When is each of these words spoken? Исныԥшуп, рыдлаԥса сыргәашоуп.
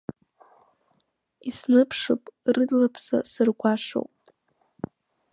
Исныԥшуп, 1.49 2.23
рыдлаԥса 2.55 3.17
сыргәашоуп. 3.31 4.13